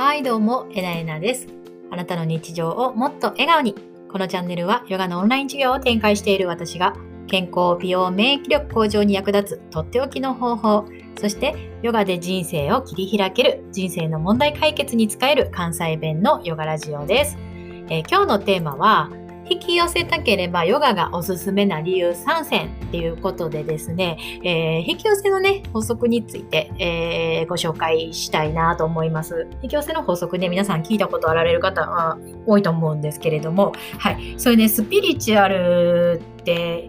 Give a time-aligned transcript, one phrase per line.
[0.00, 1.46] はい、どうも、えなえなです。
[1.90, 3.74] あなたの日常をもっと笑顔に。
[4.10, 10.86] このチャンネルはヨガのオンライン授業を展開している私が、健康、美容、免疫力向上に役立つとっておきの方法、
[11.20, 17.36] そしてヨガで人生を切り開ける、人生の問題解決に使える関西弁のヨガラジオです。
[17.90, 19.10] えー今日のテーマは、
[19.50, 29.48] 引き寄せたければヨガがおすすめな理由3選っていうことでですね、えー引き寄せのね、法則について、えーご紹介したいなと思います。
[29.62, 34.34] 引き寄せの法則ね、皆さん聞いたことあられる方は多いと思うんですけれども、はい。
[34.38, 36.88] それね、スピリチュアルって、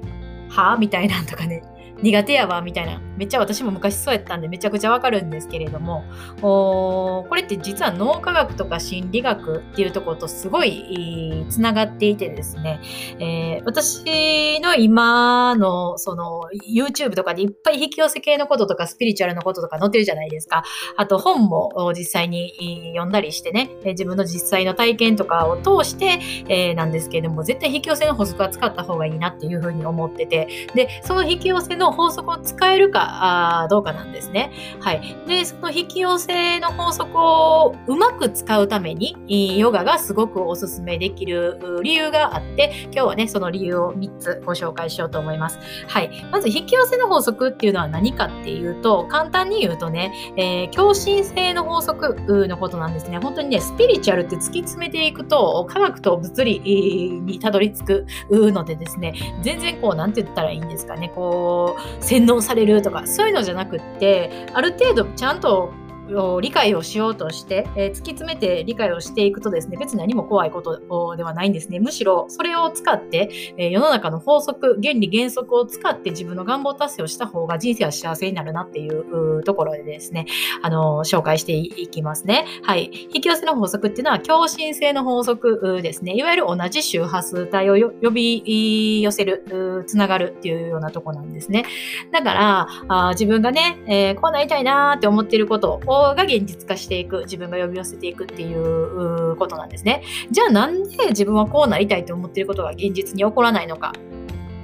[0.50, 0.78] は？
[0.78, 1.64] みたいなんとかね、
[2.02, 6.04] 苦手やわみたいなめっちゃ私も昔そうやったんでめちゃくちゃわかるんですけれども
[6.42, 12.80] これって実は脳科学とか心理学っていうところとすごいつながっていてですね、
[13.20, 20.64] えー私の今のその YouTube とかでいっぱい引き寄せ系のこととかスピリチュアルのこととか載ってるじゃないですか。
[20.98, 30.48] あと本も実際に読んだりしてね自分の実際の体験とかを通して、えーなんですけれども絶対引き寄せの法則は使った方がいいなっていうふうに思ってて。
[30.74, 34.52] でその引き寄せの法則を使えるかあどうかなんですね。
[34.80, 35.16] はい。
[35.28, 45.60] で、その引き寄せの法則をうまく使うために、ヨガがすごくおすすめできる理由があって、今日はね、その理由を3つご紹介しようと思います。
[45.88, 46.26] はい。
[46.32, 53.20] まず、引き寄せの法則っていうのは何かっていうと、簡単に言うとね、えー共振性の法則のことなんですね。
[53.20, 65.74] 本当にね、スピリチュアルって突き詰めていくと、科学と物理にたどり着くのでですね、全然こう、なんて言ったらいいんですかね、こう、洗脳されるとか、そういうのじゃなくって、ある程度ちゃんと
[66.16, 71.80] お理解をしようとして、えー突き詰めて理解をしていくとですね、別に何も怖いことではないんですね。
[71.80, 80.26] むしろそれを使って、えー世の中の法則、原理原則を使って自分の願望達成をした方が人生は幸せになるなっていうところでですね、
[80.62, 82.46] あの紹介していきますね。
[82.64, 82.90] はい。
[83.14, 86.16] 引き寄せの法則っていうのは共振性の法則ですね。
[86.16, 91.66] いわゆる同じ周波数帯を呼び寄せる、つながるっていうようなとこなんですね。
[92.12, 100.04] だから、あ自分がね、えこうなりたいなーって思っていることをが現実化していく、自分が呼び寄せていくっていうことなんですね。
[100.30, 103.94] じゃあなんで自分はこうなりたいと思っていることが現実に起こらないのか。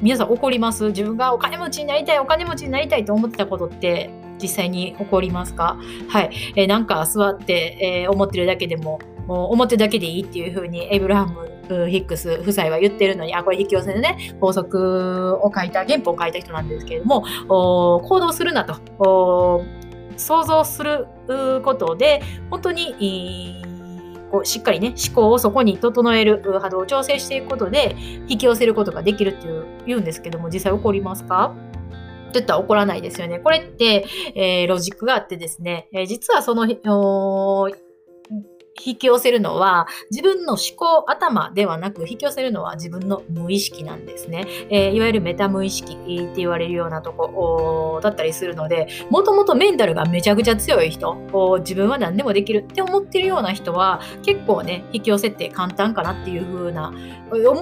[0.01, 0.85] 皆さん起こります？
[0.87, 4.11] 自分がお金持ちになりたい、お金持ちになりたいと思ってたことって
[4.41, 5.77] 実際に起こりますか？
[6.09, 6.29] はい。
[6.55, 11.47] えーなんか座って、えー思ってるだけでも、もう思ってるだけでいいっていうふうにエイブラハム
[11.89, 19.65] ヒックス夫妻は言ってるのに、あ、これ引き寄せでね、法則を書いた、原本を書いた人なんですけれども、行動するなと、
[20.17, 21.07] 想像する
[21.63, 23.63] ことで、本当に、
[24.31, 27.95] こうしっかりね、思考をそこに整える波動を調整していくことで、
[28.27, 31.53] 引き寄せることができるっていう言うんですけども、実際起こりますか？
[32.29, 33.39] って言ったら起こらないですよね。
[33.39, 36.67] これって、えーロジックがあってですね、えー実はその、
[38.83, 44.45] 引き寄せるのは自分の思考、頭ではなく引き寄せるのは自分の無意識なんですね。
[44.69, 51.15] えーいわゆるメタ無意識って言われるようなとこだったりするので、もともとメンタルがめちゃくちゃ強い人、
[51.59, 56.93] 自分は何でもできるって思ってるような人は結構ね、引き寄せって簡単かなっていう風な、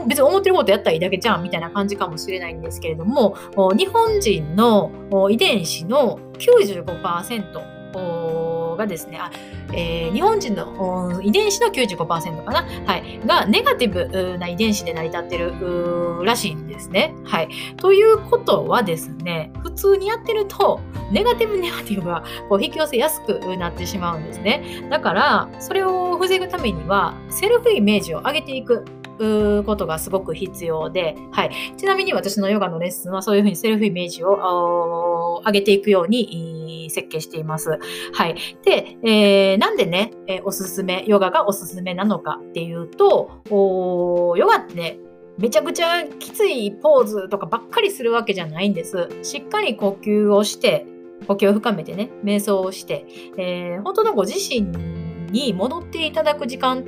[0.07, 3.35] 別に思ってることやったらいいだけじゃんみたいな感じかもしれないんですけれども、
[3.77, 4.91] 日本人の
[5.29, 9.31] 遺伝子の95%がですね、あ
[9.74, 17.13] えー日本人の遺伝子の95%かな、はい、がネガティブな遺伝子で成り立ってるらしいんですね。
[17.25, 20.80] はい、ということはですね、普通にやってると、
[21.12, 24.88] ネガティブネガティブがこう引き寄せやすくなってしまうんですね。
[24.90, 28.86] だから、それを防ぐためには、セルフイメージを上げていく。
[29.19, 31.51] うことがすごく必要で、はい。
[31.77, 37.79] ちなみに私のヨガのレッスンはそういうふうにセルフイメージを上げていくように設計しています。
[38.13, 38.35] はい。
[38.63, 44.99] で、えーなんでね、えーおすすめ、ヨガがおすすめなのかっていうと、ヨガってね、
[45.37, 49.09] めちゃくちゃきついポーズとかばっかりするわけじゃないんです。
[49.23, 50.85] しっかり呼吸をして、
[51.27, 53.06] 呼吸を深めてね、瞑想をして、
[53.38, 54.61] えー本当のご自身
[55.31, 56.83] に戻っていただく時間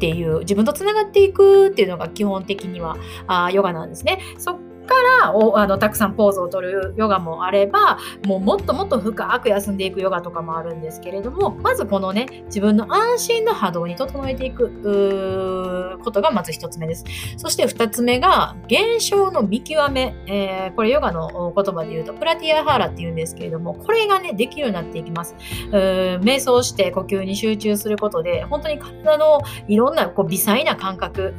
[0.00, 4.18] っていう、自分とつながっていくっていうのが基本的にはあヨガなんですね。
[4.38, 4.58] そ
[4.90, 17.04] からおあのたくさんポーズを取るヨガもあればもうもっともっと深く休んでいくヨガとかもあるんですけれどもまずこのね自分の安心の波動に整えていくことがまず一つ目です。
[17.36, 25.34] そして二つ目が現象の見極め、えーこれヨガの言葉で言うとプラティアハーラって言うんですけれどもこれがねできるようになっていきます。
[25.70, 31.34] 瞑想して呼吸に集中することで本当に体のいろんなこう微細な感覚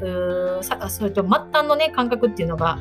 [0.61, 2.79] うそれと末端のね感覚っていうのが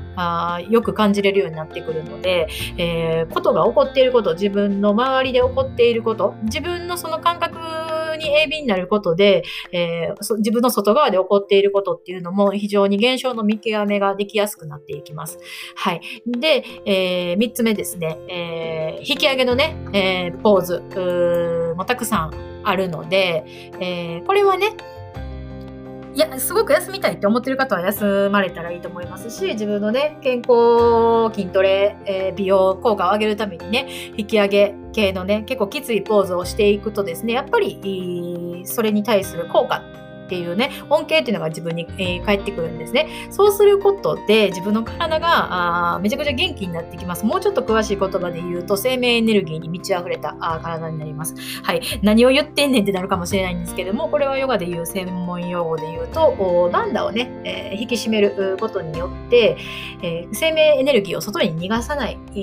[0.69, 7.59] よく感じれるようになってくるので、えー、ことが起こっていること、自分の周りで起こっていること、自分のその感覚
[8.19, 9.43] に鋭敏になることで、
[9.73, 15.39] えー、自分の外側で起こっていることっていうのも非常に現象の見極めができやすくなっていきます。
[15.75, 16.01] はい。
[16.27, 23.45] で、えー、3つ目ですね、えー、引き上げのね、えー、ポーズもたくさんあるので、
[23.81, 24.77] えー、これはね、
[26.13, 33.87] いや、すごく休みたいって思ってる方は休まれたらいいと思いますし、自分のね、健康、筋トレ、えー、美容効果を上げるためにね、
[34.17, 39.83] 引き上げ系のね、結構きついポーズをしていくとですね、やっぱり、それに対する効果
[40.31, 43.09] っていうね、恩恵っていうのが自分に、えー、返ってくるんですね。
[43.31, 47.27] そうすることで自分の体があめちゃくちゃ元気になってきます。
[47.27, 51.35] もうちょっと詳しい言葉で言うと生命エネルギーに満ち溢れたあ体になります。
[51.65, 51.81] はい。
[52.03, 59.57] 何を言ってんねんってなるかもしれないんですけども、これはヨガで言う専門用語で言うと、ダンダをね、えー、引き締めることによって、
[60.05, 62.35] えー、生命エネルギーを外に逃がさない、え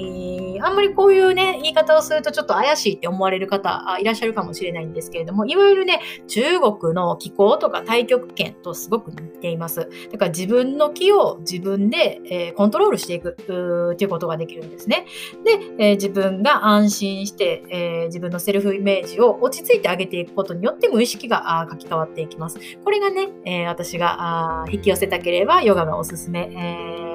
[0.59, 0.65] ー。
[0.65, 9.89] あんまりこういうね、言い方をするとちょっと怪しいって思われる方いらっしゃるかもしれないんですけれども、いわゆるね、中国の気候とかか太極拳とすごく似ています。
[10.11, 13.53] だから自分の気を自分で、えー、コントロールしていくと
[13.93, 15.05] いうことができるんですね。
[15.43, 22.59] で、えー、自分が安心して、えー、自分のセルフイメージを落ち着いてあげていくことによって無意識が書き換わっていきます。
[22.83, 26.49] これがね、え私が引き寄せたければヨガがおすすめ。
[26.53, 27.07] えー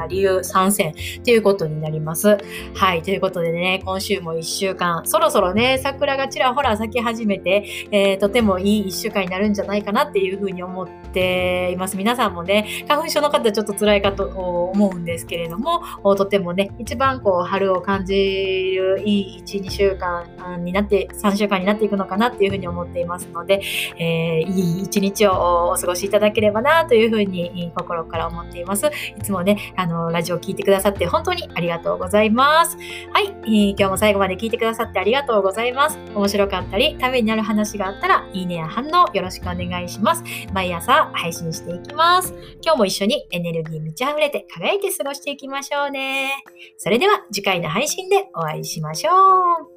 [0.00, 0.94] な理由参戦
[1.24, 2.38] ということになります。
[2.74, 3.02] はい。
[3.02, 11.96] ということでね、今週も1週間、そろそろね、桜がちらほら咲き始めて、えー、とてもいい1週間になるんじゃないかなっていうふうに思っています。
[11.96, 15.82] 皆さんもね、花粉症の方ちょっと辛いかと思うんですけれども、
[16.16, 20.26] とてもね、一番こう、春を感じるいい1、2週間
[20.64, 23.62] になって、3週間になっていくのかなっていうふうに思っていますので、
[23.98, 28.86] えー、いい一日をお過ごしいただければなというふうに心から思っています。
[28.86, 28.90] い
[29.22, 32.76] つもね、あの、ラジオ聴いてくださって本当にありがとうございます。
[33.12, 35.98] はい、えー、今日も最後まで聞いてくださってありがとうございます。
[36.14, 40.24] 面白かったり、ためになる話があったら、いいねや反応よろしくお願いしますします。
[40.52, 42.34] 毎朝配信していきます。
[42.62, 46.32] 今日も一緒にエネルギー満ち溢れて輝いて過ごしていきましょうね。
[46.78, 49.10] それでは次回の配信でお会いしましょ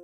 [0.00, 0.03] う。